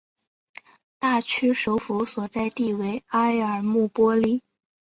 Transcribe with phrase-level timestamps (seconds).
[0.97, 4.41] 大区首府所在地为埃尔穆波利。